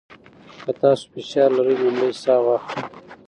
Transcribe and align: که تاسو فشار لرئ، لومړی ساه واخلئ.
که 0.63 0.71
تاسو 0.79 1.03
فشار 1.13 1.49
لرئ، 1.55 1.73
لومړی 1.81 2.11
ساه 2.23 2.41
واخلئ. 2.45 2.79